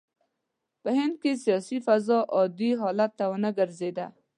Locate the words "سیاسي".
1.43-1.77